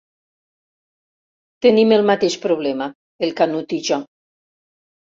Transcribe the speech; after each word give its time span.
Tenim 1.67 1.95
el 1.99 2.05
mateix 2.13 2.39
problema, 2.49 2.91
el 3.29 3.39
Canut 3.45 3.81
i 3.81 3.83
jo. 3.93 4.05